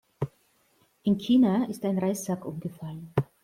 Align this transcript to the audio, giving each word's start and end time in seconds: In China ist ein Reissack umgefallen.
In 1.03 1.19
China 1.19 1.67
ist 1.69 1.85
ein 1.85 1.99
Reissack 1.99 2.43
umgefallen. 2.43 3.13